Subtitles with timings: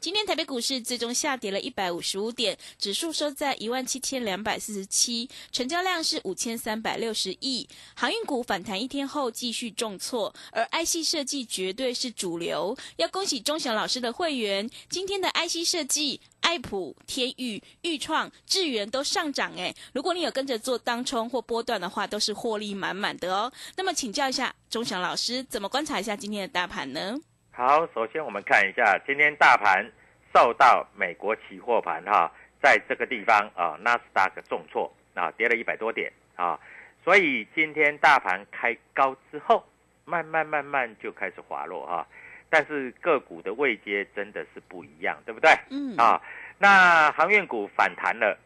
[0.00, 7.68] 今天台北股市最终下跌了一百五十五点，指数收在一万七千两百四十七，成交量是五千三百六十亿。
[7.94, 12.74] 航运股反弹一天后继续重挫，而 IC 设计绝对是主流。
[12.96, 16.20] 要恭喜钟祥老师的会员，今天的 IC 设计。
[16.40, 19.72] 爱普、天域、豫创、智源都上涨哎！
[19.92, 23.52] 如果你有跟着做当冲或波段的话，都是获利满满的哦。
[23.76, 27.20] 那么请教一下钟祥老师，怎么观察一下今天的大盘呢？
[27.60, 29.84] 好，首先我们看一下今天大盘
[30.32, 32.32] 受到美国期货盘哈，
[32.62, 36.58] 在这个地方啊，纳斯达克重挫啊，跌了一百多点啊，
[37.04, 39.62] 所以今天大盘开高之后，
[40.06, 42.06] 慢慢慢慢就开始滑落哈。
[42.48, 45.50] 但是个股的位阶真的是不一样，对不对？
[45.68, 46.18] 嗯啊，
[46.56, 48.38] 那航运股反弹了，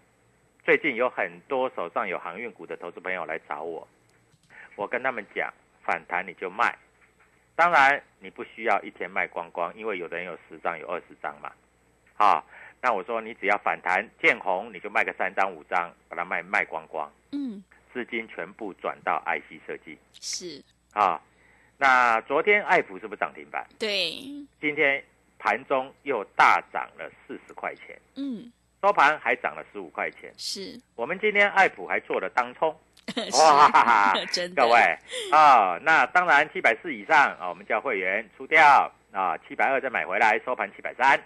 [0.64, 3.86] 最近有很多手上有航运股的投资朋友来找我，
[4.74, 5.54] 我跟他们讲，
[5.84, 6.76] 反弹你就卖，
[7.56, 11.52] 当然你不需要一天卖光光，因为有的人有十张有二十张嘛，
[12.16, 12.44] 啊，
[12.80, 17.62] 那我说你只要反弹见红，你就卖个三张五张，把它卖卖光光，嗯，
[17.92, 19.98] 资金全部转到 IC 设计。
[20.20, 20.62] 是。
[20.92, 21.20] 啊。
[21.76, 23.66] 那昨天爱普是不是涨停板？
[23.80, 24.12] 对，
[24.60, 25.02] 今天
[25.40, 28.50] 盘中又大涨了四十块钱，嗯，
[28.84, 30.30] 收盘还涨了十五块钱。
[30.36, 30.78] 是。
[30.94, 32.68] 我们今天爱普还做了当冲，
[33.40, 34.78] 哇，真的，各位。
[35.32, 41.18] 啊、那当然七百四以上啊，我们叫会员出掉啊，七百二再买回来，收盘七百三。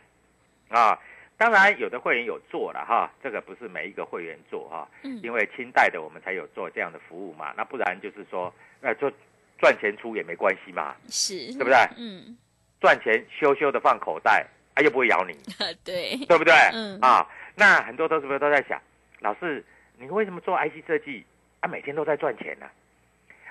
[0.68, 0.96] 啊。
[1.36, 5.20] 当然有的会员有做了哈，这个不是每一个会员做哈，嗯。
[5.20, 9.10] 因为清代的我们才有做这样的服务嘛，那不然就是说，呃，就
[9.58, 11.76] 赚钱出也没关系嘛，是，对不对？
[11.96, 12.36] 嗯，
[12.80, 14.46] 赚钱羞羞的放口袋，
[14.78, 15.34] 啊又不会咬你，
[15.84, 16.54] 对，对不对？
[16.72, 16.98] 嗯。
[17.00, 18.80] 啊，那很多投资朋友都在想，
[19.18, 19.64] 老师，
[19.98, 21.24] 你为什么做 IC 设计
[21.60, 21.68] 啊？
[21.68, 22.66] 每天都在赚钱呢、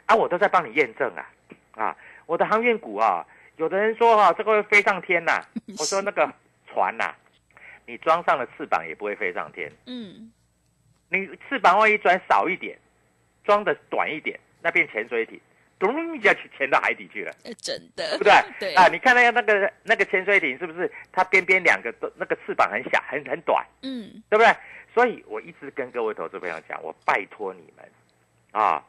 [0.05, 0.16] 啊？
[0.16, 1.29] 我都在帮你验证啊，
[1.75, 3.25] 啊，我的航运股啊，
[3.57, 5.41] 有的人说哈、这个会飞上天呐、
[5.77, 6.31] 我说那个
[6.66, 7.13] 船呐、
[7.85, 10.31] 你装上了翅膀也不会飞上天，嗯，
[11.09, 12.77] 你翅膀万一转少一点，
[13.43, 15.37] 装的短一点，那变潜水艇，
[15.79, 17.31] 咚一下去潜到海底去了。
[17.43, 18.33] 呃真的，对不对？
[18.59, 24.55] 对啊，你看那个那个那个潜水艇是不是它边边两个都那个翅膀很小很很短，嗯，对不对？
[24.93, 27.85] 所以我一直跟各位投资朋友讲，我拜托你们
[28.52, 28.84] 啊，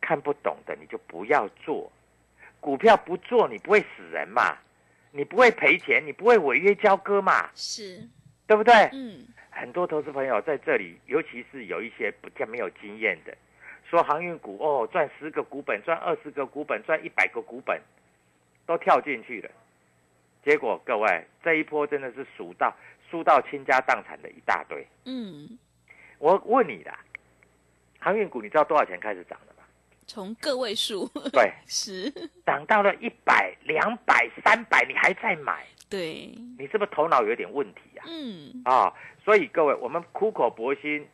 [0.00, 1.90] 看不懂的你就不要做，
[2.60, 4.56] 股票不做你不会死人嘛，
[5.10, 8.06] 你不会赔钱，你不会违约交割嘛，是，
[8.46, 8.72] 对不对？
[8.92, 13.36] 嗯，很多投资朋友在这里，尤其是有一些比较没有经验的，
[13.88, 17.80] 说航运股哦赚十个股本，赚二十个股本，赚一百个股本，
[18.66, 19.50] 都跳进去了。
[20.44, 22.74] 结果各位这一波真的是输到
[23.10, 24.86] 输到倾家荡产的一大堆。
[25.04, 25.58] 嗯，
[26.18, 26.98] 我问你啦，
[27.98, 29.64] 航运股你知道多少钱开始涨的吗？
[30.06, 32.10] 从个位数，对， 是，
[32.44, 38.92] 涨到了一百、两百、三百，你还在买，对，你是不是头脑有点问题呀、嗯，啊？
[39.24, 41.06] 所以各位，我们苦口婆心，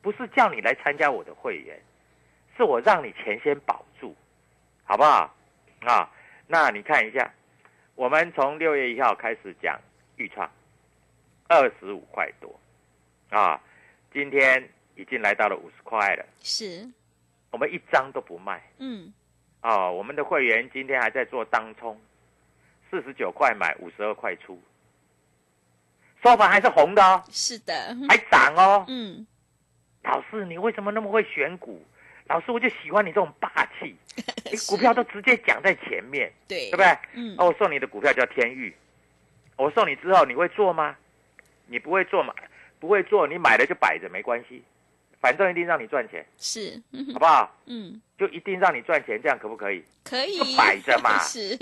[0.00, 1.76] 不是叫你来参加我的会员，
[2.56, 4.14] 是我让你钱先保住，
[4.84, 5.34] 好不好？
[5.80, 6.10] 啊，
[6.46, 7.30] 那你看一下，
[7.94, 9.78] 我们从六月一号开始讲
[10.16, 10.50] 预创，
[11.48, 12.58] 二十五块多，
[13.30, 13.60] 啊，
[14.12, 16.88] 今天已经来到了五十块了，是，
[17.50, 18.62] 我们一张都不卖。
[18.78, 19.12] 嗯，
[19.62, 22.00] 哦，我们的会员今天还在做当冲，
[22.90, 24.60] 四十九块买，五十二块出，
[26.24, 28.84] 收盘还是红的哦，是的，还涨哦。
[28.88, 29.26] 嗯，
[30.02, 31.84] 老师，你为什么那么会选股？
[32.28, 33.94] 老师，我就喜欢你这种霸气，
[34.50, 36.98] 你股票都直接讲在前面，对，对不对？
[37.14, 38.74] 嗯，哦，我送你的股票叫天域，
[39.56, 40.96] 我送你之后你会做吗？
[41.66, 42.34] 你不会做嘛？
[42.78, 44.62] 不会做，你买了就摆着没关系，
[45.20, 47.56] 反正一定让你赚钱，是，嗯好不好？
[47.66, 49.82] 嗯，就一定让你赚钱，这样可不可以？
[50.04, 51.58] 可以就摆着嘛 是，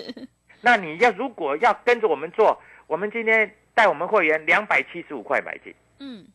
[0.60, 6.26] 那你要如果要跟着我们做，我们今天带我们会员两百七十五块买进，嗯，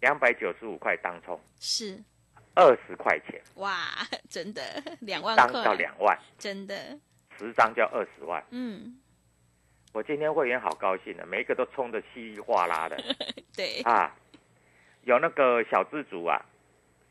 [0.00, 1.98] 两百九十五块当冲，是，
[2.58, 3.40] 二十块钱。
[3.54, 3.72] 哇，
[4.28, 4.60] 真的
[4.98, 6.74] 两万当块，到两万，真的，
[7.38, 8.44] 十张就二十万。
[8.50, 8.98] 嗯，
[9.92, 13.00] 我今天会员好高兴的，每一个都冲的稀里哗啦的。
[13.56, 14.12] 对，啊！
[15.04, 16.44] 有那个小资族啊，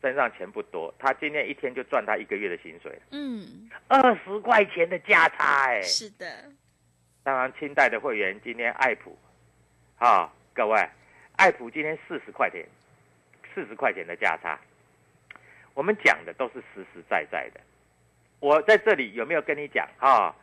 [0.02, 6.44] 身上钱不多，他今天一天就赚他一个月的薪水，嗯，二十块钱的价差哎、是的，
[7.22, 9.18] 当然，清代的会员今天爱普，
[9.96, 10.88] 啊，各位，
[11.36, 12.64] 爱普今天四十块钱，
[13.54, 14.60] 四十块钱的价差，
[15.78, 17.60] 我们讲的都是实实在在的。
[18.40, 20.34] 我在这里有没有跟你讲啊？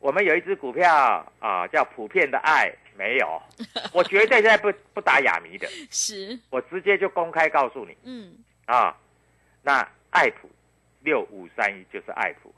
[0.00, 3.40] 我们有一只股票啊，叫普遍的爱，没有，
[3.94, 8.36] 我绝对在不不打哑谜的，是，我直接就公开告诉你嗯，
[8.66, 8.98] 啊。
[9.62, 10.50] 那爱普
[11.02, 12.52] 六五三一就是爱普，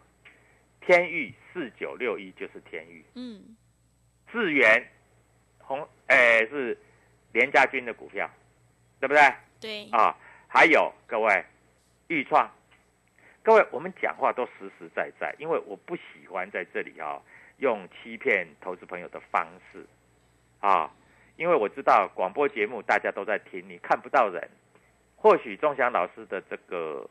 [0.81, 3.05] 天域四九六一就是天域。
[3.13, 3.55] 嗯，
[4.33, 4.83] 智源
[5.59, 6.77] 红，诶、是
[7.33, 8.27] 连家军的股票，
[9.01, 10.17] 对不对对，啊？
[10.49, 11.45] 还有各位，
[12.09, 12.51] 豫创，
[13.43, 17.21] 各位我们讲话都实实在在，因为我不喜欢在这里啊
[17.59, 19.85] 用欺骗投资朋友的方式
[20.61, 20.91] 啊，
[21.37, 24.49] 因为我知道广播节目大家都在听，你看不到人，
[25.17, 27.09] 或许钟祥老师的这个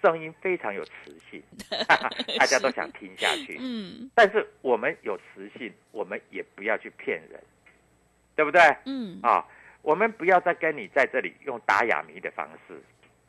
[0.00, 1.42] 声音非常有磁性，
[2.38, 3.58] 大家都想听下去。
[3.60, 7.38] 嗯但是我们有磁性，我们也不要去骗人，
[8.34, 8.60] 对不对？
[8.86, 9.46] 嗯，啊，
[9.82, 12.80] 我们不要再跟你在这里用打哑谜的方式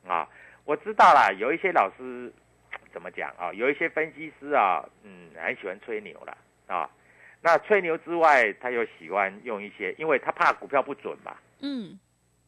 [0.08, 0.28] 啊。
[0.66, 2.32] 我知道啦，有一些老师
[2.94, 3.52] 怎么讲啊？
[3.54, 6.38] 有一些分析师啊，嗯，很喜欢吹牛了
[6.68, 6.90] 啊。
[7.42, 12.00] 那吹牛之外，他又喜欢用一些，因为他怕股票不准嘛，嗯，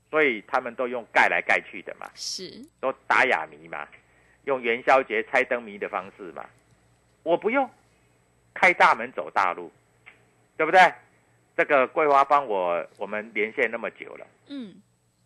[0.10, 2.10] 所以他们都用盖来盖去的嘛。
[2.16, 3.88] 是，都打哑谜嘛，
[4.46, 6.46] 用元宵节猜灯谜的方式嘛。
[7.24, 7.70] 我不用，
[8.54, 9.70] 开大门走大路，
[10.56, 10.80] 对不对？
[11.58, 14.76] 这个桂花帮我我们连线那么久了，嗯，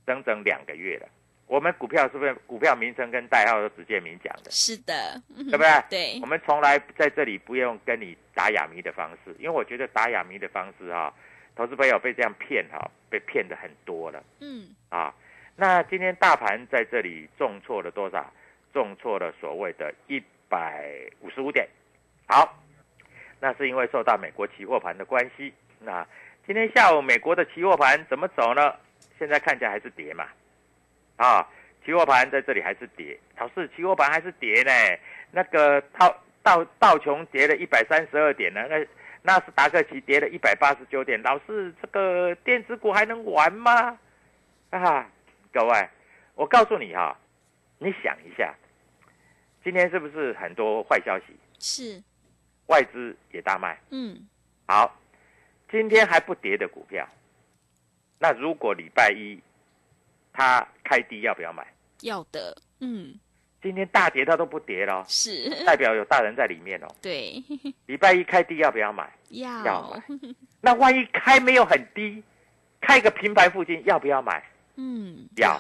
[0.06, 1.08] 整整两个月了。
[1.50, 5.84] 我们股票是不是股票名称跟代号都直接明讲的，是的，对不对？
[5.90, 11.12] 对我，们从来在这里不用跟你打哑谜的方式，因为我觉得打哑谜的方式哈、
[11.56, 12.80] 投资朋友被这样骗哈、
[13.10, 14.24] 被骗的很多了。
[14.42, 15.12] 嗯，啊，
[15.56, 18.32] 那今天大盘在这里重挫了多少？
[18.72, 20.86] 重挫了所谓的一百
[21.22, 21.68] 五十五点。
[22.28, 22.62] 好，
[23.40, 25.52] 那是因为受到美国期货盘的关系。
[25.80, 26.06] 那
[26.46, 28.76] 今天下午美国的期货盘怎么走呢？
[29.18, 30.28] 现在看起来还是跌嘛。
[31.20, 31.46] 啊，
[31.84, 33.20] 期货盘在这里还是跌。
[33.38, 34.72] 老师，期货盘还是跌呢？
[35.32, 38.86] 那个道道道琼跌了一百三十二点呢，那
[39.22, 41.22] 纳斯达克期跌了一百八十九点。
[41.22, 44.00] 老师，这个电子股还能玩吗？
[44.70, 45.10] 啊，
[45.52, 45.90] 各位，
[46.36, 47.18] 我告诉你哈、
[47.80, 48.56] 你想一下，
[49.62, 51.26] 今天是不是很多坏消息？
[51.60, 52.02] 是，
[52.68, 53.78] 外资也大卖。
[53.90, 54.26] 嗯，
[54.68, 54.98] 好，
[55.70, 57.06] 今天还不跌的股票，
[58.20, 59.38] 那如果礼拜一
[60.40, 61.68] 它开低，要不要买？
[62.04, 63.14] 要的，嗯，
[63.62, 66.88] 今天大跌它都不跌了，是，代表有大人在里面哦。
[67.04, 67.44] 对，
[67.88, 69.12] 礼拜一开低要不要买？
[69.32, 70.02] 要要买
[70.62, 72.24] 那万一开没有很低，
[72.80, 74.42] 开个平盘附近要不要买？
[74.78, 75.60] 嗯，要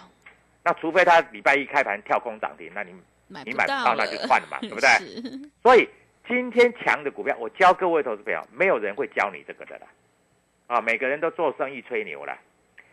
[0.63, 2.93] 那除非它礼拜一开盘跳空涨停，那你
[3.27, 4.89] 买你买不到那就算了嘛 对不对，
[5.61, 5.85] 所以
[6.25, 9.87] 今天强的股票，我教各位投资朋友，没有人会教你这个的啦。
[10.67, 12.37] 啊，每个人都做生意吹牛了。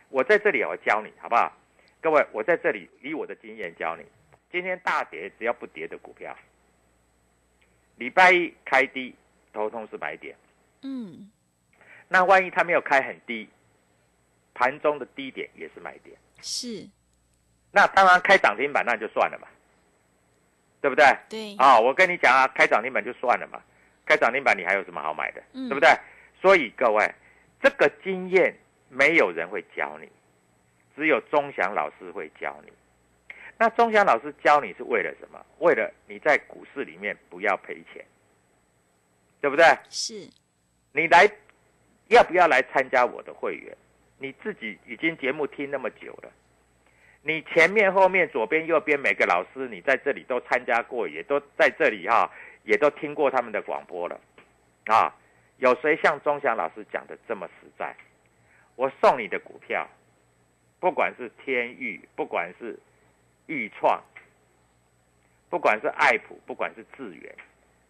[0.09, 1.51] 我在这里我教你好不好？
[2.01, 4.03] 各位，我在这里以我的经验教你，
[4.51, 6.35] 今天大跌只要不跌的股票，
[7.95, 9.13] 礼拜一开低，
[9.51, 10.35] 头痛是买点。
[10.83, 11.29] 嗯，
[12.07, 13.49] 那万一它没有开很低，
[14.53, 16.15] 盘中的低点也是买点。
[16.41, 16.87] 是，
[17.71, 19.47] 那当然开涨停板那就算了嘛，
[20.79, 21.05] 对不对？
[21.27, 23.59] 对，啊、我跟你讲啊，开涨停板就算了嘛，
[24.05, 25.67] 开涨停板你还有什么好买的，嗯。
[25.67, 25.89] 对不对？
[26.39, 27.11] 所以各位，
[27.59, 28.55] 这个经验
[28.87, 30.07] 没有人会教你，
[30.97, 32.73] 只有钟祥老师会教你。
[33.57, 35.39] 那钟祥老师教你是为了什么？
[35.59, 38.03] 为了你在股市里面不要赔钱，
[39.39, 39.63] 对不对？
[39.89, 40.27] 是，
[40.91, 41.29] 你来
[42.07, 43.77] 要不要来参加我的会员？
[44.17, 46.31] 你自己已经节目听那么久了，
[47.21, 52.31] 你前面后面左边右边每个老师，你在这里都参加过，也都在这里哈、
[52.63, 54.19] 也都听过他们的广播了，
[54.85, 55.15] 啊，
[55.57, 57.95] 有谁像钟祥老师讲的这么实在？
[58.75, 59.87] 我送你的股票，
[60.79, 62.77] 不管是天域，不管是
[63.47, 64.01] 豫创，
[65.49, 67.35] 不管是爱普，不管是智源，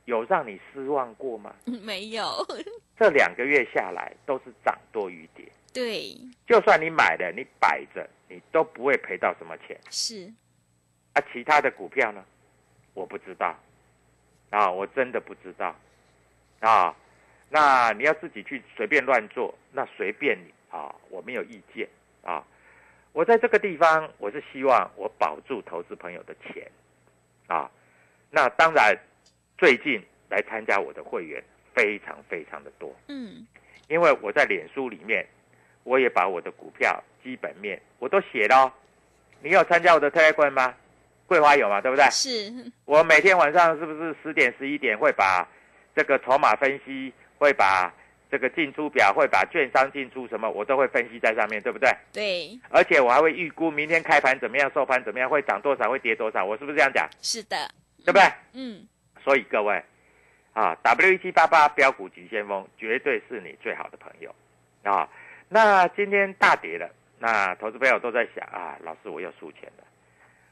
[0.06, 1.54] 有让你失望过吗？
[1.84, 2.26] 没有，
[2.98, 6.16] 这两个月下来都是涨多于跌，对，
[6.48, 9.78] 就算你买了，你摆着，你都不会赔到什么钱。
[9.90, 10.32] 是，
[11.14, 12.24] 啊，其他的股票呢？
[12.94, 13.56] 我不知道，
[14.50, 15.76] 啊，我真的不知道，
[16.62, 16.96] 啊，
[17.50, 21.88] 那你要自己去随便乱做，那随便你啊，我没有意见
[22.24, 22.44] 啊。
[23.18, 26.70] 我在这个地方，我是希望我保住投资朋友的钱，
[27.48, 27.68] 啊，
[28.30, 28.96] 那当然，
[29.58, 31.44] 最近来参加我的会员
[31.74, 33.44] 非常非常的多，嗯，
[33.88, 35.26] 因为我在脸书里面，
[35.84, 38.72] 我也把我的股票基本面我都写了哦。
[39.42, 40.76] 你有参加我的特 e 吗？
[41.26, 42.06] 桂花有嘛，对不对？
[42.12, 45.44] 是，我每天晚上是不是十点十一点会把
[45.96, 47.92] 这个筹码分析，会把
[48.30, 51.90] 这个进出表，会把券商进出什么，我都会分析在上面，对不对？
[52.12, 57.08] 对，而且我还会预估明天开盘怎么样，收盘怎么样，会涨多少，会跌多少，我是不是这样讲？
[57.22, 57.56] 是的，
[58.06, 58.24] 对不对？
[58.54, 58.86] 嗯，
[59.24, 59.82] 所以各位
[60.54, 64.34] 啊，W 一七八八标股急先锋绝对是你最好的朋友
[64.84, 65.10] 啊。
[65.50, 69.84] 那今天大跌了，那投资朋友都在想啊，老师我又输钱了。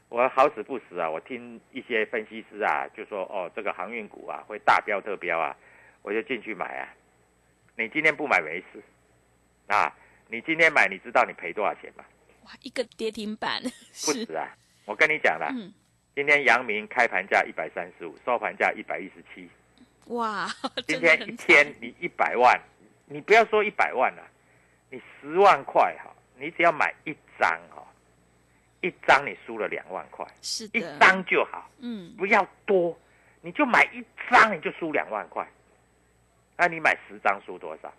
[0.08, 5.54] 我好死不死啊，我听一些分析师啊，就说哦，这个航运股啊会大标特标啊，
[6.02, 6.88] 我就进去买啊。
[7.76, 8.82] 你今天不买没事
[9.66, 9.92] 啊，
[10.28, 12.04] 你今天买，你知道你赔多少钱吗？
[12.44, 14.48] 哇，一个跌停板，是，不止啊，
[14.84, 15.72] 我跟你讲了，嗯，
[16.14, 19.48] 今天阳明开盘价一百三十五，收盘价一百一十七。
[20.06, 20.48] 哇，
[20.86, 22.58] 今天一天你一百万，
[23.06, 24.22] 你不要说一百万了、
[24.90, 27.84] 你十万块哈，你只要买一张哈，
[28.80, 32.96] 一张你输了两万块，是的，张就好，嗯，不要多，
[33.40, 35.44] 你就买一张你就输两万块，
[36.56, 37.92] 那你买十张输多少？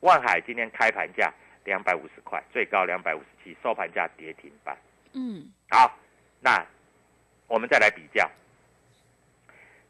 [0.00, 1.32] 万海今天开盘价
[1.64, 4.76] 两百五十块，最高两百五十七，收盘价跌停板。
[5.12, 5.98] 嗯，好，
[6.40, 6.64] 那
[7.48, 8.30] 我们再来比较，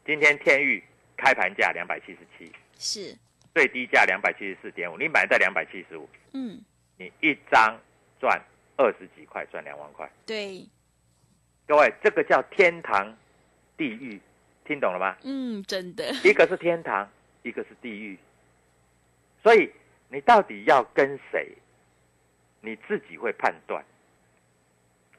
[0.05, 0.83] 今天天域
[1.15, 3.15] 开盘价两百七十七，是，
[3.53, 6.59] 最低价两百七十四点五，你买在两百七十五，嗯，
[6.97, 7.79] 你一张
[8.19, 8.41] 赚
[8.77, 10.09] 二十几块，赚两万块。
[10.25, 10.65] 对，
[11.67, 13.15] 各位，这个叫天堂
[13.77, 14.19] 地狱，
[14.65, 15.15] 听懂了吗？
[15.23, 17.07] 嗯，真的，一个是天堂，
[17.43, 18.17] 一个是地狱。
[19.41, 19.71] 所以
[20.09, 21.47] 你到底要跟谁，
[22.61, 23.83] 你自己会判断。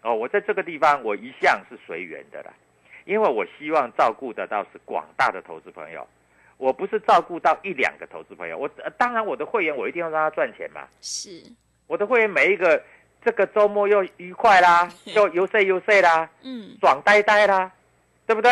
[0.03, 2.53] 哦，我在这个地方我一向是随缘的啦，
[3.05, 6.07] 因为我希望照顾得到是广大的投资朋友，
[6.57, 8.57] 我不是照顾到一两个投资朋友。
[8.57, 11.43] 我、呃当然我的会员我一定要让他赚钱嘛，是，
[11.87, 12.83] 我的会员每一个
[13.23, 17.71] 这个周末又愉快啦， 又游说游说啦，嗯，爽呆呆啦，
[18.27, 18.51] 对不对？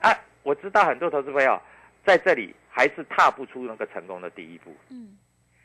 [0.00, 0.12] 啊，
[0.42, 1.58] 我知道很多投资朋友
[2.04, 5.16] 在这里还是踏不出那个成功的第一步，嗯，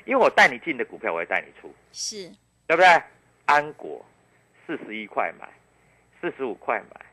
[0.06, 2.30] 因为我带你进的股票，我会带你出，是，
[2.66, 2.88] 对不对？
[3.48, 4.06] 安国
[4.66, 5.46] 四十一块买，
[6.22, 7.06] 四十五块买，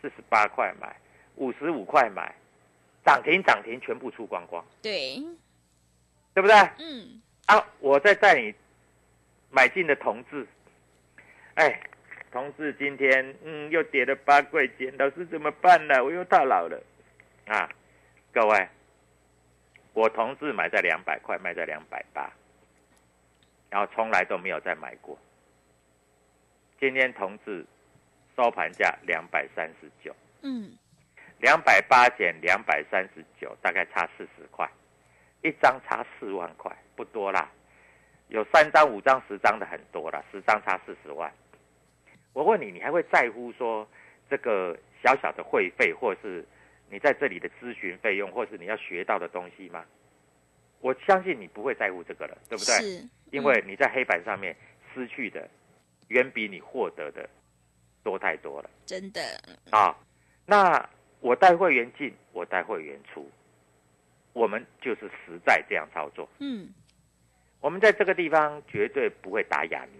[0.00, 0.96] 四十八块买，
[1.36, 2.34] 五十五块买，
[3.04, 5.22] 涨停涨停全部出光光，对，
[6.32, 6.56] 对不对？
[6.78, 8.54] 嗯，啊，我再带你
[9.50, 10.46] 买进的同志，
[11.56, 11.78] 哎，
[12.30, 16.02] 同志今天嗯又跌了八块钱，老师怎么办呢？
[16.02, 16.82] 我又套牢了
[17.48, 17.68] 啊！
[18.32, 18.66] 各位，
[19.94, 22.32] 我同志买在两百块，卖在两百八，
[23.70, 25.18] 然后从来都没有再买过。
[26.80, 27.64] 今天同志
[28.36, 30.72] 收盘价两百三十九，嗯，
[31.38, 34.68] 两百八减两百三十九，大概差四十块，
[35.42, 37.50] 一张差四万块，不多啦。
[38.28, 41.30] 有三张、五张、十张的很多了，十张差四十万。
[42.32, 43.86] 我问你，你还会在乎说
[44.30, 46.42] 这个小小的会费，或是
[46.92, 49.82] 你在这里的咨询费用，或是你要学到的东西吗？
[50.80, 52.74] 我相信你不会在乎这个了，对不对？
[52.74, 54.54] 是，因为你在黑板上面
[54.92, 55.48] 失去的，
[56.08, 57.26] 远比你获得的
[58.04, 58.68] 多太多了。
[58.84, 59.22] 真的，
[59.70, 59.96] 啊，
[60.44, 60.86] 那
[61.20, 63.26] 我带会员进，我带会员出，
[64.34, 66.28] 我们就是实在这样操作。
[66.40, 66.68] 嗯，
[67.60, 69.98] 我们在这个地方绝对不会打哑谜，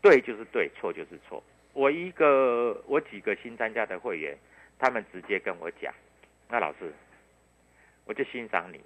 [0.00, 1.42] 对就是对，错就是错。
[1.72, 4.36] 我一个我几个新参加的会员，
[4.82, 5.94] 他们直接跟我讲，
[6.48, 6.92] 那老师，
[8.04, 8.80] 我就欣赏你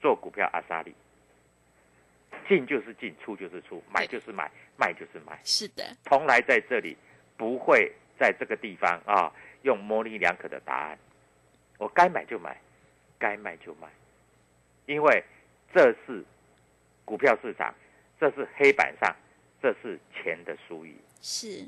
[0.00, 0.92] 做股票阿萨利，
[2.48, 6.96] 进就是进，出就是出，买就是买，卖就是卖，是的，从来在这里
[7.36, 10.98] 不会在这个地方啊用模棱两可的答案，
[11.78, 12.60] 我该买就买，
[13.16, 13.86] 该卖就卖，
[14.86, 15.22] 因为
[15.72, 16.24] 这是
[17.04, 17.72] 股票市场，
[18.18, 19.14] 这是黑板上，
[19.62, 20.92] 这是钱的输赢。
[21.20, 21.64] 是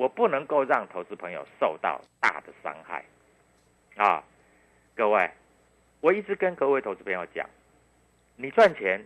[0.00, 3.04] 我不能够让投资朋友受到大的伤害
[3.96, 4.24] 啊！
[4.94, 5.30] 各位，
[6.00, 7.46] 我一直跟各位投资朋友讲，
[8.34, 9.04] 你赚钱，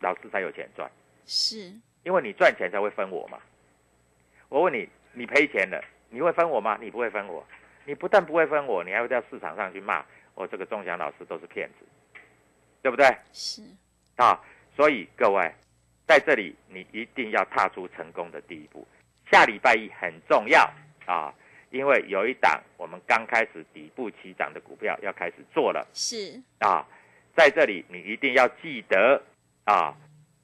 [0.00, 0.90] 老师才有钱赚，
[1.24, 3.38] 是，因为你赚钱才会分我嘛。
[4.50, 6.76] 我问你，你赔钱了，你会分我吗？
[6.78, 7.42] 你不会分我，
[7.86, 10.04] 你不但不会分我，你还会到市场上去骂
[10.34, 11.86] 我这个中祥老师都是骗子，
[12.82, 13.16] 对不对？
[13.32, 13.62] 是，
[14.16, 14.38] 啊，
[14.76, 15.50] 所以各位
[16.06, 18.86] 在这里，你一定要踏出成功的第一步。
[19.30, 20.68] 下礼拜一很重要
[21.04, 21.32] 啊，
[21.70, 25.86] 因为有一档我们刚开始底部起涨的股票要开始做了。
[25.92, 26.86] 是，啊，
[27.36, 29.22] 在这里你一定要记得
[29.64, 29.94] 啊，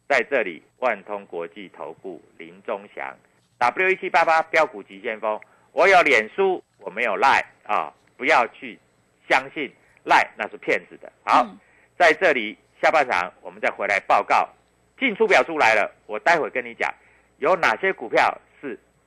[0.08, 3.16] 在这里万通国际投顾林忠祥
[3.58, 5.40] W 一七八八标股急先锋，
[5.72, 8.78] 我有脸书，我没有赖啊，不要去
[9.28, 9.72] 相信
[10.04, 11.10] 赖那是骗子的。
[11.24, 11.58] 好，嗯。
[11.96, 14.48] 在这里下半场我们再回来报告，
[14.98, 16.92] 进出表出来了，我待会跟你讲
[17.38, 18.51] 有哪些股票是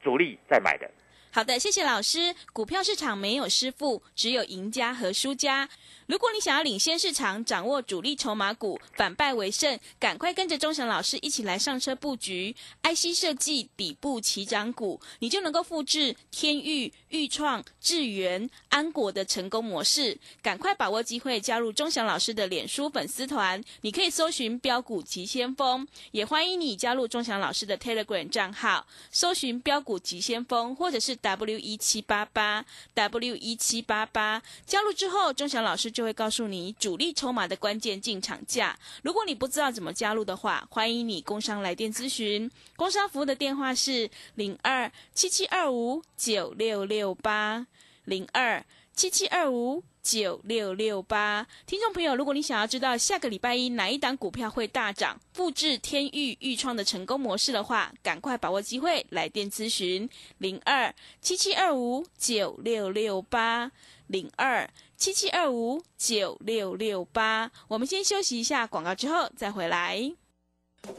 [0.06, 0.88] 主力在买的。
[1.36, 2.34] 好的，谢谢老师。
[2.54, 5.68] 股票市场没有师傅，只有赢家和输家。
[6.06, 20.18] 如果你想要领先市场，掌握主力筹码股，反败为胜，赶快跟着钟祥老师一起来上车布局 IC 设计底部起涨股，你就能够复制天域、豫创、智源、安国的成功模式。
[20.42, 32.64] 赶快把握机会，加入钟祥老师的脸书粉丝团，你可以搜寻标股急先锋，也欢迎你加入钟祥老师的 Telegram 账号，搜寻标股急先锋，或者是 W 一七八八
[32.94, 34.44] W 一七八八。
[34.68, 38.78] 加入之后，钟祥老师就会告诉你主力筹码的关键进场价。
[39.02, 42.50] 如果你不知道怎么加入的话，欢迎你工商来电咨询。
[42.76, 47.66] 工商服务的电话是零二七七二五九六六八
[48.04, 49.84] 零二七七二五。
[50.06, 63.72] 九六六八，听众朋友，如果你想要知道下个礼拜一哪一档股票会大涨，复制天域豫创的成功模式的话，赶快把握机会来电咨询零二七七二五九六六八
[64.06, 67.52] 零二七七二五九六六八。
[67.68, 70.14] 我们先休息一下广告，之后再回来。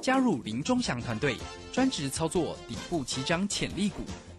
[0.03, 1.37] 加入林忠祥团队，
[1.73, 4.03] 专职操作底部起涨潜力股，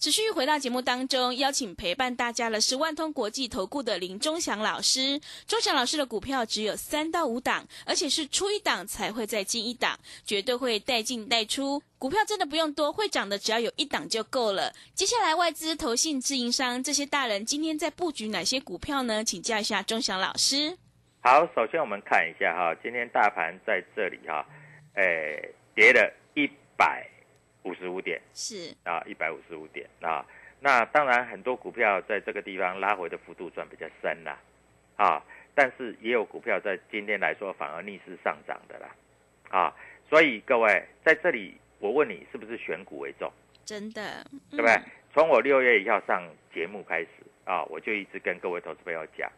[0.00, 5.20] 持续回到节目当中，邀请陪伴大家的是万通国际投顾的林忠祥老师。
[5.44, 11.82] 忠祥老师的股票只有三到五档，而且是出一档才会再进一档，绝对会带进带出。
[11.98, 14.72] 股票真的不用多，会涨的只要有一档就够了。
[14.94, 19.24] 接下来外资、投信、自营商这些大人今天在布局哪些股票呢？
[19.24, 20.78] 请教一下忠祥老师。
[21.22, 24.46] 好，首先我们看一下哈，今天大盘在这里哈，
[24.94, 27.04] 诶，跌了一百
[27.62, 30.24] 五十五点是啊，一百五十五点啊。
[30.60, 34.36] 那当然，很多股票在这个地方拉回的幅度算比较深啦，
[34.96, 35.22] 啊，
[35.54, 38.88] 但是也有股票在今天来说反而逆势上涨的啦，
[39.50, 39.76] 啊，
[40.08, 43.30] 所以各位在这里，我问你是不是选股为重？
[43.64, 44.84] 真的，对不对嗯？
[45.14, 47.08] 从我六月一号上节目开始
[47.44, 49.30] 啊，我就一直跟各位投资朋友讲，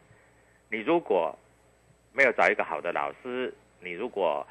[0.69, 1.37] 你如果
[2.13, 4.45] 没有找一个好的老师，你如果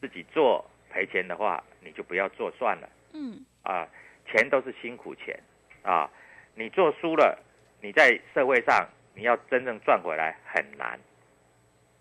[0.00, 3.88] 自己做赔钱的话，你就不要做算了嗯，啊。
[4.26, 5.38] 钱都是辛苦钱
[5.82, 6.10] 啊，
[6.54, 7.38] 你做输了，
[7.82, 10.98] 你在社会上你要真正赚回来很难，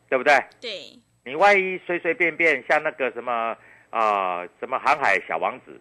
[0.08, 0.34] 对不对？
[0.60, 3.56] 对，你万一随随便便像那个什么
[3.90, 5.80] 啊、什么航海小王子，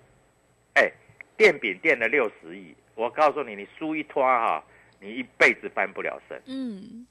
[0.75, 0.90] 哎，
[1.37, 4.62] 垫饼垫了六十亿，我告诉你，你输一拖哈、
[5.01, 6.42] 你一辈子翻不了身。
[6.47, 7.07] 嗯，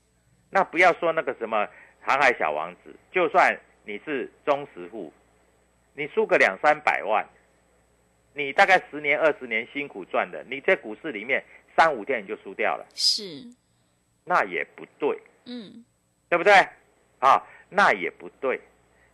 [0.49, 1.67] 那不要说那个什么
[2.01, 5.11] 航海小王子，就算你是中实户，
[5.95, 7.25] 你输个两三百万，
[8.33, 11.43] 你大概十年二十年辛苦赚的，你在股市里面
[11.75, 13.45] 三五天你就输掉了，是，
[14.23, 15.19] 那也不对。
[15.45, 15.83] 嗯，
[16.29, 16.53] 对不对？
[17.19, 18.59] 啊，那也不对。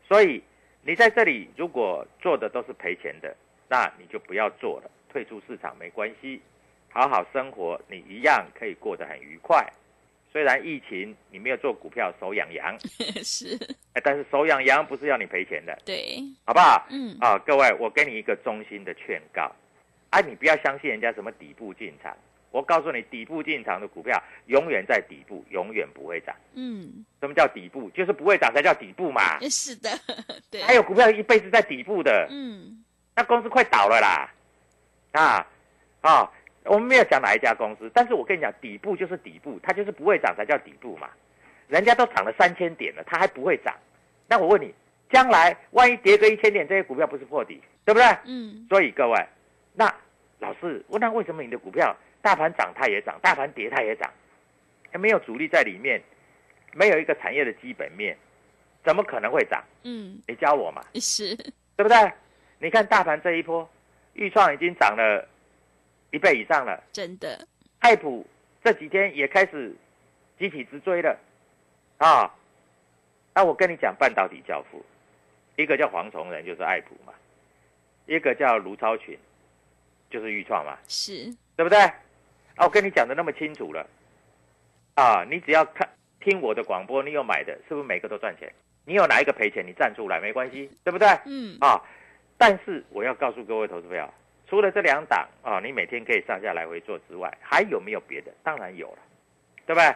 [0.07, 0.43] 所以
[0.83, 3.35] 你在这里如果做的都是赔钱的，
[3.67, 6.41] 那你就不要做了，退出市场没关系，
[6.89, 9.65] 好好生活，你一样可以过得很愉快。
[10.37, 12.77] 虽然疫情你没有做股票手痒痒，
[13.25, 13.57] 是，
[13.93, 16.85] 哎但是手痒痒不是要你赔钱的，对，好不好？
[16.91, 19.51] 嗯，啊，各位，我给你一个衷心的劝告，
[20.11, 22.15] 啊，你不要相信人家什么底部进场，
[22.51, 26.35] 我告诉你，底部进场的股票永远在底部，永远不会涨。
[26.53, 27.89] 嗯，什么叫底部？
[27.89, 29.39] 就是不会涨才叫底部嘛。
[29.49, 29.89] 是的，
[30.51, 34.31] 对，还有股票一辈子在底部的，嗯，那公司快倒了啦，
[35.13, 35.47] 啊
[36.01, 36.31] 啊，
[36.67, 41.09] 我们没有讲哪一家公司，但是我跟你讲，底部就是底部，它就是不会涨才叫底部嘛。
[41.67, 43.75] 人家都涨了三千点了，它还不会涨，
[44.27, 44.73] 那我问你，
[45.09, 48.05] 将来万一跌个一千点，这些股票不是破底，对不对？
[48.25, 49.25] 嗯，所以各位，
[49.73, 49.93] 那
[50.39, 54.09] 老师，那为什么你的股票大盘涨它也涨，大盘跌它也涨，
[54.91, 56.01] 还没有主力在里面，
[56.73, 58.17] 没有一个产业的基本面，
[58.83, 59.61] 怎么可能会涨？
[59.83, 61.35] 嗯，你教我嘛，是，
[61.75, 62.11] 对不对？
[62.59, 63.69] 你看大盘这一波，
[64.13, 65.27] 豫创已经涨了
[66.11, 67.47] 一倍以上了，真的，
[67.79, 68.25] 爱普
[68.63, 69.75] 这几天也开始
[70.39, 71.17] 集体直追了，
[71.97, 72.33] 啊，
[73.33, 74.83] 那我跟你讲半导体教父，
[75.55, 77.13] 一个叫黄崇仁，就是爱普嘛，
[78.05, 79.17] 一个叫卢超群，
[80.09, 81.79] 就是豫创嘛，是，对不对？
[81.79, 83.87] 啊，我跟你讲的那么清楚了，
[84.95, 85.87] 啊，你只要看
[86.19, 88.51] 听我的广播，你有买的，是不是每个都赚钱？
[88.85, 91.07] 你有哪一个赔钱，你站出来没关系，对不对？
[91.25, 91.81] 嗯，啊，
[92.37, 94.09] 但是我要告诉各位投资朋友，
[94.49, 98.31] 除了这两档啊，你每天可以上下来回做之外，还有没有别的？
[98.43, 98.99] 当然有了，
[99.65, 99.95] 对不对？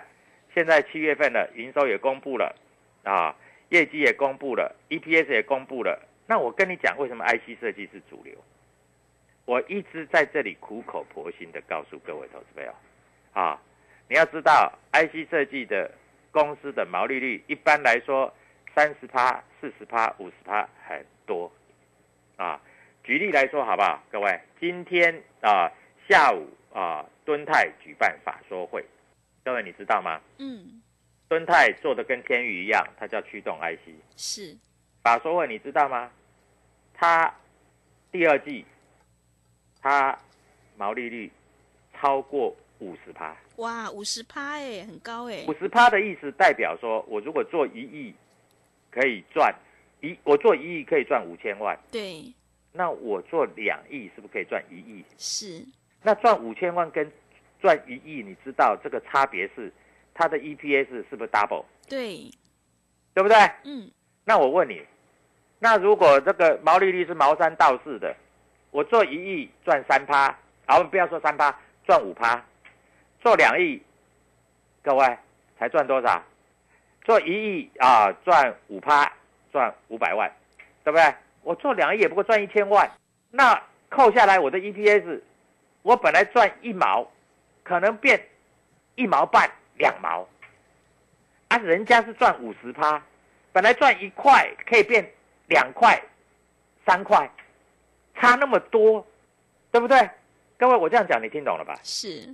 [0.54, 2.54] 现在七月份了，营收也公布了，
[3.04, 3.34] 啊，
[3.70, 5.98] 业绩也公布了，EPS 也公布了。
[6.28, 8.36] 那我跟你讲，为什么 IC 设计是主流？
[9.46, 12.74] 我一直在这里苦口婆心的告诉各位投资朋友，
[13.34, 13.60] 啊，
[14.08, 15.90] 你要知道 IC 设计的
[16.32, 18.34] 公司的毛利率，一般来说
[18.76, 21.52] 三十趴、四十趴、五十趴很多，
[22.36, 22.62] 啊，
[23.04, 24.02] 举例来说好不好？
[24.12, 25.72] 各位，今天啊
[26.08, 28.86] 下午啊敦泰举办法说会，
[29.44, 30.22] 各位你知道吗？
[30.38, 30.82] 嗯，
[31.28, 33.90] 敦泰做的跟天宇一样，它叫驱动 IC。
[34.16, 34.56] 是，
[35.02, 36.12] 法说会你知道吗？
[36.94, 37.34] 它
[38.12, 38.64] 第二季
[39.82, 40.18] 它
[40.78, 41.32] 毛利率
[42.00, 48.14] 超过五十趴，哇，五十趴哎，很高哎五，十趴的意思代表说，我如果做一亿
[48.92, 49.54] 可以赚
[50.02, 52.32] 一，我做一亿可以赚五千万，对，
[52.74, 55.06] 那我做两亿是不是可以赚一亿？
[55.18, 55.66] 是，
[56.04, 57.12] 那赚五千万跟
[57.60, 59.72] 赚一亿，你知道这个差别是
[60.14, 61.66] 它的 EPS 是不是 double？
[61.90, 62.32] 对，
[63.14, 63.38] 对不对？
[63.66, 63.92] 嗯，
[64.24, 64.82] 那我问你，
[65.60, 68.16] 那如果这个毛利率是毛三到四的，
[68.72, 70.30] 我做一亿赚三趴，
[70.66, 71.54] 好，我们不要说三趴，
[71.86, 72.44] 赚五趴，
[73.20, 73.82] 做两亿，
[74.82, 75.18] 各位
[75.60, 76.24] 才赚多少？
[77.04, 79.12] 做一亿啊，赚五趴，
[79.52, 80.32] 赚五百万，
[80.84, 81.14] 对不对？
[81.44, 82.90] 我做两亿也不过赚一千万，
[83.30, 85.22] 那扣下来我的 EPS，
[85.82, 87.10] 我本来赚一毛，
[87.64, 88.22] 可能变
[88.96, 90.28] 一毛半、两毛，
[91.50, 93.02] 啊，人家是赚五十趴，
[93.52, 95.12] 本来赚一块可以变
[95.48, 96.02] 两块、
[96.86, 97.30] 三块，
[98.16, 99.06] 差那么多，
[99.72, 100.10] 对不对？
[100.58, 101.80] 各位，我这样讲你听懂了吧？
[101.84, 102.34] 是，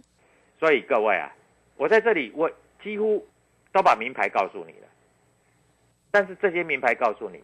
[0.60, 1.34] 所以各位啊，
[1.78, 2.52] 我在这里我
[2.84, 3.26] 几乎
[3.72, 4.88] 都把名牌告诉你了，
[6.12, 7.42] 但是这些名牌告诉你，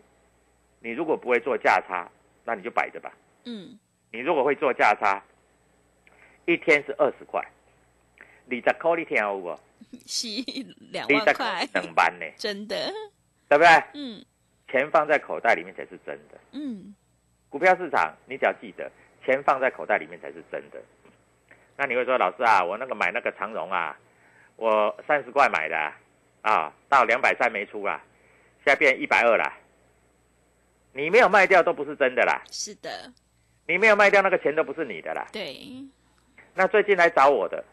[0.84, 2.08] 你如果不会做价差，
[2.44, 3.10] 那你就摆着吧。
[3.46, 3.80] 嗯，
[4.12, 5.24] 你如果会做价差，
[6.46, 7.42] 一天是二十块，
[8.46, 9.58] 你十块你听有无？
[10.06, 10.28] 是
[10.92, 12.76] 两万块，等班呢，真的，
[13.48, 13.70] 对不对？
[13.94, 14.24] 嗯
[14.70, 16.38] 钱放在口袋里面才是真的。
[16.52, 16.94] 嗯，
[17.48, 18.92] 股票市场，你只要记得，
[19.24, 20.82] 钱放在口袋里面才是真的。
[21.78, 23.98] 那你会说，老师啊，我那个买那个长荣啊，
[24.58, 25.96] 我三十块买的啊，
[26.42, 28.02] 啊到两百三没出啦，
[28.66, 29.54] 现在变一百二啦。
[30.94, 33.12] 你没有卖掉都不是真的啦，是的，
[33.68, 35.28] 你没有卖掉那个钱都不是你的啦。
[35.32, 35.58] 对，
[36.54, 37.64] 那最近来找我的，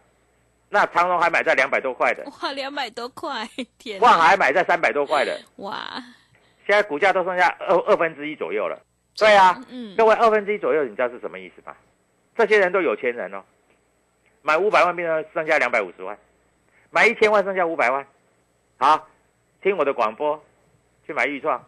[0.70, 3.46] 那长隆还买在两百多块的，哇，两百多块，
[3.78, 6.02] 天万哪，海买在三百多块的，哇，
[6.66, 8.80] 现在股价都剩下二二分之一左右了。
[9.16, 11.76] 对啊，嗯，各位二分之一左右，你知道是什么意思吗？
[12.37, 13.42] 这些人都有钱人哦，
[14.40, 16.16] 买五百万变成剩下两百五十万，
[16.90, 18.06] 买一千万剩下五百万。
[18.78, 19.09] 好，
[19.61, 20.42] 听我的广播，
[21.06, 21.62] 去买预创，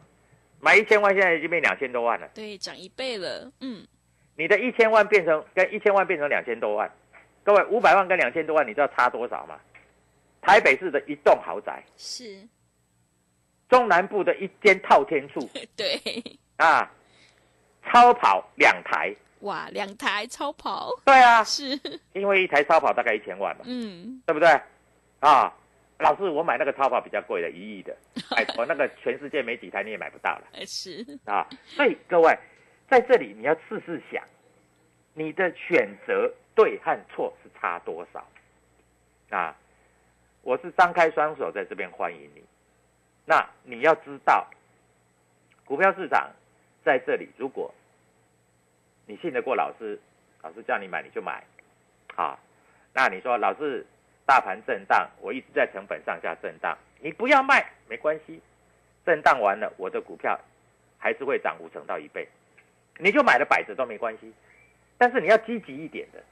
[0.65, 2.29] 买一千万现在已经变两千多万了。
[2.33, 3.85] 对，涨一倍了，嗯，
[4.37, 6.89] 你的一千万变成跟一千万变成两千多万，
[7.43, 9.59] 各位五百万跟两千多万，你知道差多少吗？
[10.41, 12.47] 台北市的一栋豪宅，是，
[13.69, 15.51] 中南部的一间套天处。
[15.77, 16.01] 对，
[16.59, 16.89] 啊，
[17.85, 19.13] 超跑两台。
[19.41, 21.77] 哇，两台超跑，对啊，是，
[22.13, 24.49] 因为一台超跑大概一千万嘛，嗯，对不对？
[25.19, 25.53] 啊，
[26.03, 27.97] 老师，我买那个超跑比较贵的，一亿的，
[28.37, 31.47] 哎，我那个全世界没几台你也买不到了呃是，啊。
[31.65, 32.37] 所以各位
[32.89, 34.23] 在这里你要试试想，
[35.15, 38.27] 你的选择对和错是差多少
[39.31, 39.57] 啊？
[40.43, 42.43] 我是张开双手在这边欢迎你。
[43.25, 44.47] 那你要知道，
[45.65, 46.29] 股票市场
[46.85, 47.73] 在这里，如果
[49.07, 50.01] 你信得过老师，
[50.43, 51.45] 老师叫你买你就买，
[52.15, 52.39] 好，
[52.93, 53.87] 那你说老师
[54.27, 58.41] 大盘震荡，我一直在成本上下震荡，你不要卖没关系，
[59.05, 60.39] 震荡完了我的股票
[60.99, 62.27] 还是会涨五成到一倍，
[62.99, 64.33] 你就买了摆着都没关系，
[64.97, 66.23] 但是你要积极一点的，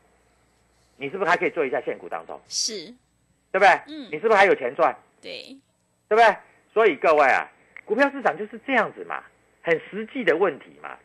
[0.96, 2.86] 你是不是还可以做一下现股当中，是，
[3.50, 3.68] 对不对？
[3.88, 4.94] 嗯你是不是还有钱赚？
[5.20, 5.58] 对，
[6.08, 6.36] 对不对？
[6.72, 7.46] 所以各位啊，
[7.84, 9.22] 股票市场就是这样子嘛，
[9.62, 10.96] 很实际的问题嘛，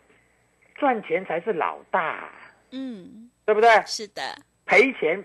[0.76, 2.30] 赚钱才是老大，
[2.72, 3.70] 嗯，对不对？
[3.86, 4.22] 是的，
[4.66, 5.22] 赔钱，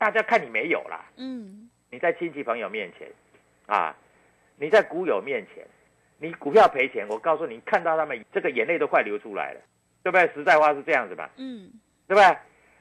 [0.00, 1.04] 大家看你没有啦。
[1.18, 3.06] 嗯，你在亲戚朋友面前，
[3.66, 3.94] 啊，
[4.56, 5.62] 你在股友面前，
[6.16, 9.60] 你股票赔钱，我告诉你，看到他们这个眼泪都快流出来了，
[10.02, 10.26] 对不对？
[10.32, 11.70] 实在话是这样子嘛，嗯，
[12.08, 12.34] 对不对？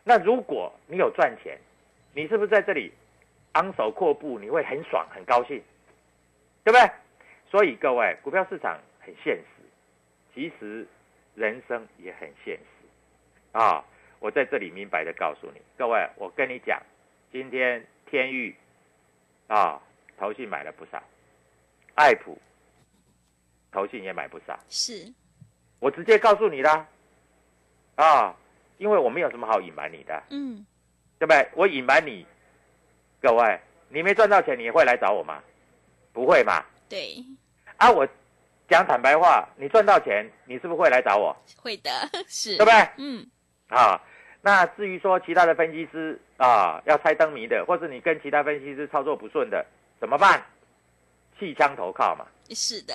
[0.05, 1.59] 那如果你有赚钱，
[2.13, 2.93] 你是不是在这里
[3.51, 5.61] 昂首阔步，你会很爽很高兴，
[6.63, 6.89] 对不对？
[7.51, 9.43] 所以各位，股票市场很现实，
[10.33, 10.87] 其实
[11.35, 12.87] 人生也很现实
[13.51, 13.83] 啊！
[14.19, 16.81] 我在这里明白的告诉你，各位，我跟你讲，
[17.31, 18.55] 今天天域
[19.47, 19.79] 啊，
[20.17, 21.01] 投信买了不少，
[21.95, 22.37] 爱普
[23.71, 25.13] 投信也买不少，是，
[25.79, 26.87] 我直接告诉你啦，
[27.95, 28.35] 啊，
[28.77, 30.65] 因为我没有什么好隐瞒你的，嗯，
[31.19, 31.47] 对不对？
[31.53, 32.25] 我隐瞒你，
[33.21, 35.43] 各位，你没赚到钱，你会来找我吗？
[36.11, 36.65] 不会嘛？
[36.89, 37.23] 对，
[37.77, 38.07] 啊，我
[38.67, 41.35] 讲坦白话，你赚到钱，你是不是会来找我？
[41.57, 41.91] 会的，
[42.27, 42.89] 是，对不对？
[42.97, 43.29] 嗯，
[43.67, 44.01] 啊，
[44.41, 49.65] 那至于说其他的分析师啊，要猜灯谜的，或是你跟其他分析师操作不顺的，
[49.99, 50.43] 怎么办？
[51.37, 52.93] 弃枪投靠嘛，是的，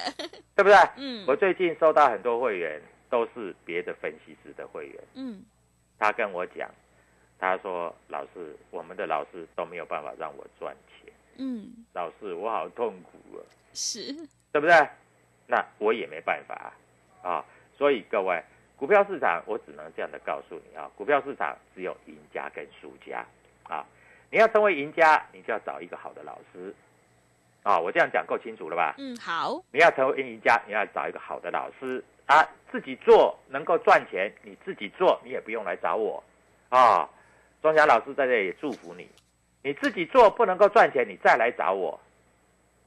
[0.54, 0.76] 对不对？
[0.96, 2.78] 嗯，我最近收到很多会员
[3.08, 5.42] 都是别的分析师的会员，嗯，
[5.98, 6.68] 他跟我讲，
[7.38, 13.40] 他说老师，我们的老师都没有办法让我赚钱，嗯，老师我好痛苦啊，
[13.72, 14.12] 是，
[14.52, 14.74] 对不对？
[15.46, 16.54] 那我也没办法
[17.22, 17.44] 啊，啊，
[17.78, 18.42] 所以各位，
[18.76, 23.24] 股票市场我只能这样的告诉你啊，股票市场只有赢家跟输家
[23.64, 23.84] 啊，
[24.30, 26.74] 你要成为赢家，你就要找一个好的老师
[27.62, 28.94] 啊，我这样讲够清楚了吧？
[28.98, 36.22] 嗯，好，你要成为赢家，你要找一个好的老师啊，自己做能够赚钱，你自己做，你也不用来找我
[36.68, 37.08] 啊。
[37.62, 39.08] 庄霞老师在这里也祝福你，
[39.62, 41.98] 你自己做不能够赚钱，你再来找我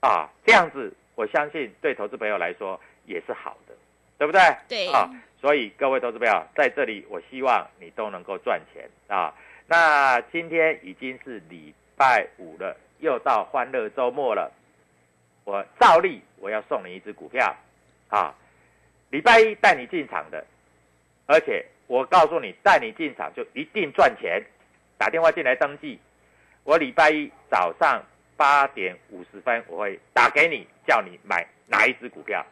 [0.01, 3.73] 啊，这样子我相信对投资朋友来说也是好的，
[4.19, 4.39] 对不对？
[4.67, 9.33] 对啊，所以各位投资朋友在这里，我希望你都能够赚钱啊。
[9.67, 14.51] 那今天已经是礼拜五了，又到欢乐周末了。
[15.43, 17.55] 我照例我要送你一只股票，
[18.09, 18.33] 啊，
[19.11, 20.43] 礼拜一带你进场的，
[21.25, 24.43] 而且我告诉你，带你进场就一定赚钱。
[24.97, 25.99] 打电话进来登记，
[26.63, 28.03] 我礼拜一早上
[28.35, 32.45] 八点五十分我会打给你，叫你买哪一只股票，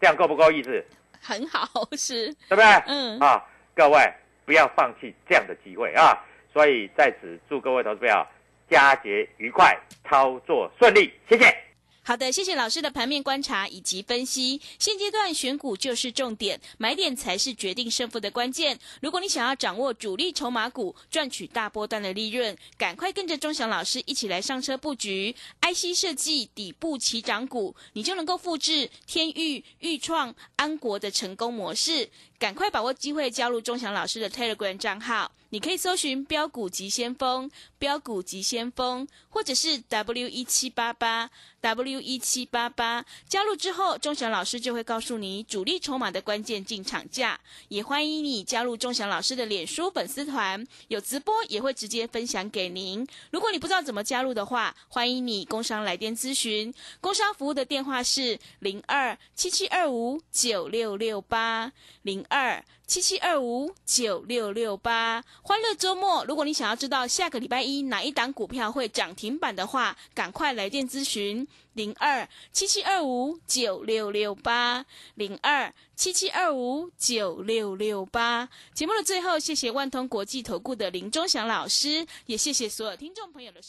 [0.00, 0.82] 这样够不够意思？
[1.22, 2.64] 很好，是，对不对？
[2.86, 3.42] 嗯，啊，
[3.74, 4.12] 各位
[4.44, 6.12] 不要放弃这样的机会啊！
[6.52, 8.26] 所以在此祝各位投资朋友
[8.68, 11.71] 佳节愉快，操作顺利，谢谢。
[12.04, 14.60] 好的，谢谢老师的盘面观察以及分析。
[14.80, 18.76] 现阶段选股就是重点，买点才是决定胜负的关键。
[19.00, 32.10] 如果你想要掌握主力筹码股，赚取大波段的利润，赶快跟着钟祥老师一起来上车布局 IC 设计底部起涨股，你就能够复制天域、豫创、安国的成功模式。
[32.42, 35.30] 赶快把握机会，加入钟祥老师的 Telegram 账号。
[35.50, 43.04] 你可以搜寻“标股急先锋”、“标股急先锋”，或者是 W 一七八八 W 一七八八。
[43.28, 47.38] 加入之后，钟祥老师就会告诉你主力筹码的关键进场价。
[47.68, 53.06] 也欢迎你加入钟祥老师的脸书粉丝团，有直播也会直接分享给您。
[53.30, 56.72] 如果你不知道怎么加入的话，欢迎你工商来电咨询。
[56.98, 65.22] 工商服务的电话是零二七七二五九六六八零二七七二五九六六八。
[65.42, 78.48] 欢乐周末，如果你想要知道下个礼拜一哪一档股票会涨停板的话，赶快来电咨询零二七七二五九六六八零二七七二五九六六八。
[78.72, 83.60] 节目的最后，谢谢万通国际投顾的林忠祥老师，也谢谢所有听众朋友的。